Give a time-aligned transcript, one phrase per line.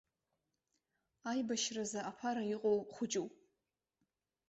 [1.29, 3.33] Аибашьразы аԥара иҟоу хәыҷуп.